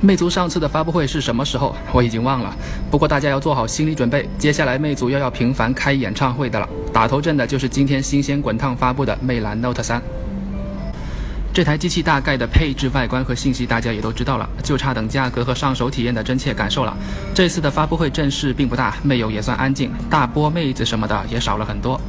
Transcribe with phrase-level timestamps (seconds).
[0.00, 1.74] 魅族上次的发布会是什么时候？
[1.92, 2.54] 我已经忘了。
[2.88, 6.68] 不过大家要做好心理准备，接下来魅族又要频繁开演唱会的了。
[6.92, 10.00] 打头阵的就是今天新鲜滚烫发布的魅蓝 Note 3。
[11.52, 16.96] 这台机器大概的配置、外观和信息大家也都知道了，就差等价格和上手体验的真切感受了。
[17.34, 22.00] 这次的发布会阵势并不大，魅友也算安静，大波妹子什么的也少了很多。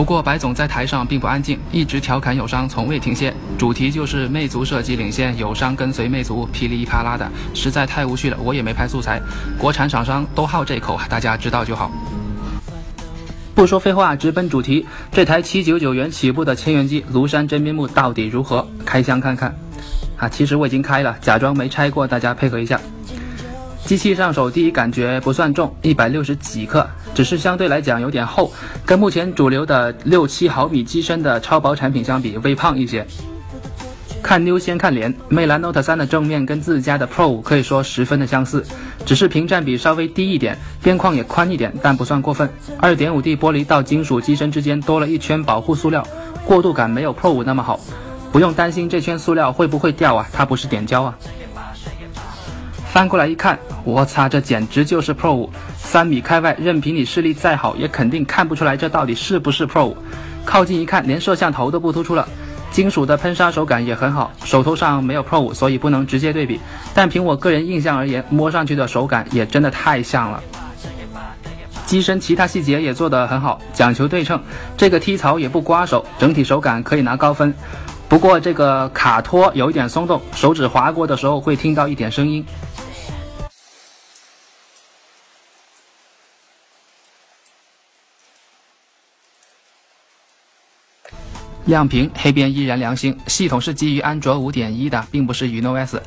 [0.00, 8.36] 不过白总在台上并不安静，一直调侃友商从未停歇，主题就是魅族设计领先，友商跟随魅族，噼里啪啦的，实在太无趣了。
[8.42, 9.20] 我也没拍素材，
[9.58, 11.92] 国产厂商都好这口，大家知道就好。
[13.54, 18.66] 不说废话，直奔主题，这台七九九元起步的千元机庐山真面目到底如何？
[18.86, 19.54] 开箱看看。
[20.16, 22.80] 啊，其实我已经开了，假装没拆过，大家配合一下。
[23.84, 28.52] 机器上手第一感觉不算重，一百六十几克，只是相对来讲有点厚，
[28.86, 33.06] 跟目前主流的六七毫米机身的超薄产品相比，微胖一些。
[34.22, 38.64] 看妞先看脸，魅蓝 Note 3的正面跟自家的 Pro 可以说十分的相似，
[39.04, 42.48] 只是屏占比稍微低一点，边框也宽一点，但不算过分。
[42.78, 46.06] 二点五 D 玻璃到金属机身之间多了一圈保护塑料，
[46.44, 47.80] 过渡感没有 Pro 那么好，
[48.30, 51.16] 不用担心这圈塑料会不会掉啊，它不是点胶啊。
[52.92, 55.50] 翻过来一看，我擦，这简直就是 Pro 五！
[55.90, 59.96] 三米开外，任凭你视力再好，也肯定看不出来这到底是不是 Pro 五。
[60.44, 62.28] 靠近一看，连摄像头都不突出了。
[62.70, 66.60] 金属的喷砂手感也很好，手头上没有 Pro 五，所以不能直接对比。
[66.94, 70.40] 但凭我个人印象而言，摸上去的手感也真的太像了。
[71.86, 74.40] 机身其他细节也做得很好，讲求对称，
[74.76, 77.52] 这个踢槽也不刮手，整体手感可以拿高分。
[78.08, 82.46] 不过这个卡托有一点松动，手指划过的时候会听到一点声音。
[91.70, 93.16] 亮屏，黑边依然良心。
[93.28, 95.98] 系统是基于安卓五点一的，并不是 UnoS。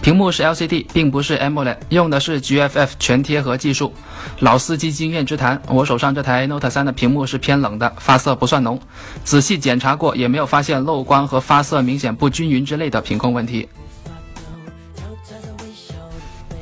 [0.00, 3.92] 屏幕是 LCD，并不是 AMOLED，用的是 GFF 全贴合技术。
[4.40, 8.80] 老司机经验之谈，我手上这台 Note 3的屏幕是偏冷的，发色不算浓。
[9.22, 13.68] 仔细检查过，也没有发现漏光和发色明显不均匀之类的品控问题。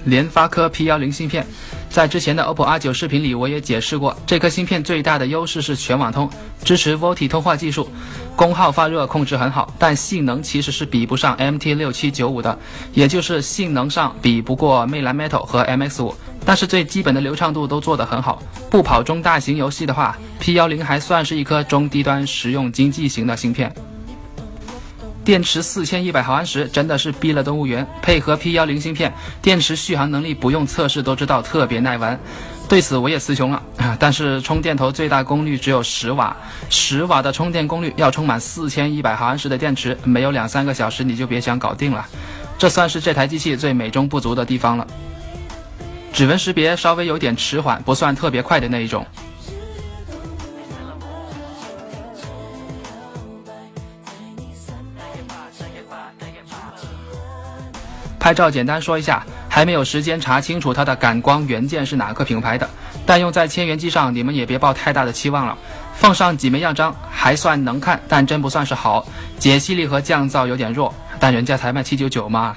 [0.05, 1.47] 联发科 P10 芯片。
[1.91, 6.31] 在之前的 OPPO R9 视频里，我也解释过，这颗芯片最大的优势是全网通，
[6.65, 7.89] 支持 VoLTE 通话技术，
[8.37, 12.59] 功耗发热控制很好，但性能其实是比不上 MT6795 的，
[12.95, 16.15] 也就是性能上比不过魅蓝 Metal 和 MX5，
[16.45, 18.41] 但是最基本的流畅度都做得很好。
[18.71, 23.75] 不跑中大型游戏的话，P10 还算是一颗中低端实用经济型的芯片。
[25.31, 27.87] 电池四千一百毫安时，真的是逼了动物园。
[28.03, 32.19] 配合 P 幺零芯片，电池续航能力不用测试都知道特别耐玩。
[32.69, 33.63] 对此我也词穷了！
[33.97, 36.37] 但是充电头最大功率只有十瓦，
[36.69, 42.05] 十瓦的充电功率要充满四千一百毫安时的电池，没有两三个小时你就别想搞定了。
[42.59, 44.85] 这算是这台机器最美中不足的地方了。
[46.13, 49.07] 指纹识别稍微有点迟缓，不算特别快的那一种。
[58.21, 62.69] 拍照简单说一下，还没有时间查清楚它的感光元件是哪个品牌的，
[63.07, 65.57] 但用在千元机上，你们也别抱太大的期望了。
[65.95, 69.07] 放上几枚样张，还算能看，但真不算是好，
[69.39, 72.55] 解析力和降噪有点弱，但人家才卖七九九嘛。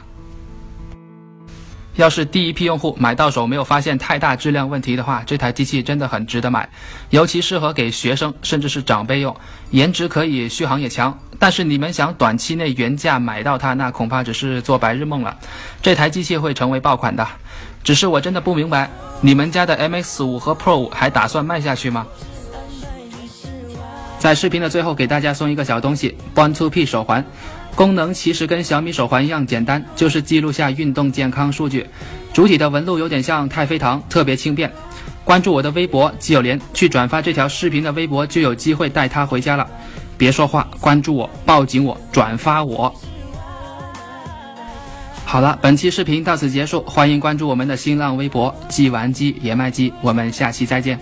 [1.95, 6.67] 要是第一批用户买到手没有发现太大质量问题的话，这台机器真的很值得买，
[7.11, 9.35] 尤其适合给学生甚至是长辈用。
[9.69, 15.37] 颜值可以，续航也强，但是你们想短期内原价买到它，那恐怕只是做白日梦了。
[15.81, 17.27] 这台机器会成为爆款的，
[17.83, 18.89] 只是我真的不明白，
[19.21, 22.07] 你们家的 MX 五和 Pro 五还打算卖下去吗？
[24.17, 27.23] 在视频的最后给大家送一个小东西，One Two P 手环。
[27.75, 31.87] 功能其实跟小米手环一样简单，就是记录下运动健康数据。
[32.31, 34.71] 主体的纹路有点像太妃糖，特别轻便。
[35.23, 39.67] 关注我的微博基友连，去转发这条视频的微博就有机会带它回家了。
[40.17, 42.93] 别说话，关注我，抱紧我，转发我。
[45.25, 50.99] 好了，本期视频到此结束，欢迎关注我们的新浪微博“记玩机野卖机”，我们下期再见。